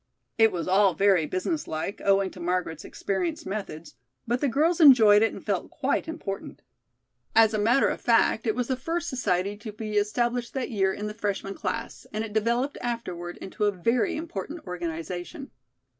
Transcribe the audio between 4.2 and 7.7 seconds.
but the girls enjoyed it and felt quite important. As a